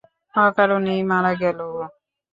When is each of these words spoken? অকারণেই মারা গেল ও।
অকারণেই 0.35 1.01
মারা 1.11 1.33
গেল 1.41 1.59
ও। 1.71 1.81